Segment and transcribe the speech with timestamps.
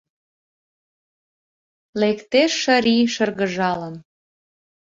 [1.99, 3.95] Лектеш шырий шыргыжалын